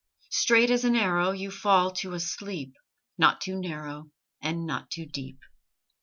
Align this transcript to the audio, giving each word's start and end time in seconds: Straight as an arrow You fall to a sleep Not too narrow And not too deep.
Straight 0.31 0.71
as 0.71 0.83
an 0.83 0.95
arrow 0.95 1.29
You 1.29 1.51
fall 1.51 1.91
to 1.91 2.13
a 2.15 2.19
sleep 2.19 2.73
Not 3.19 3.39
too 3.39 3.59
narrow 3.59 4.09
And 4.41 4.65
not 4.65 4.89
too 4.89 5.05
deep. 5.05 5.37